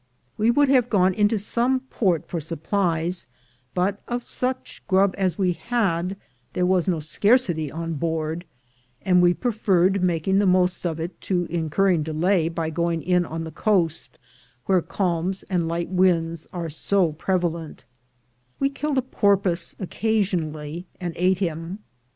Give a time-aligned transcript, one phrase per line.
[0.35, 3.27] We would have gone into some port for supplies
[3.75, 6.17] but, of such grub as we had,
[6.55, 8.43] diere was no scarcity oo board,
[9.03, 13.25] and we preferred making the most of it to in curring delay by going in
[13.27, 14.17] on the coast,
[14.65, 17.85] where calms and lig^t winds are so prevalent
[18.59, 21.77] We killed a porpoise occasionally, and ate him.